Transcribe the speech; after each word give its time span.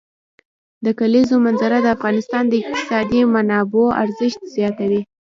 د 0.85 0.87
کلیزو 0.99 1.35
منظره 1.45 1.77
د 1.81 1.87
افغانستان 1.95 2.43
د 2.47 2.53
اقتصادي 2.59 3.21
منابعو 3.33 3.85
ارزښت 4.03 4.41
زیاتوي. 4.55 5.01